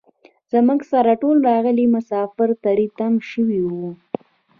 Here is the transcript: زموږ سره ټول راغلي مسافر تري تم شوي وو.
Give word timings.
زموږ 0.53 0.79
سره 0.91 1.11
ټول 1.21 1.37
راغلي 1.49 1.85
مسافر 1.95 2.49
تري 2.63 2.87
تم 2.97 3.13
شوي 3.31 3.59
وو. 3.67 3.89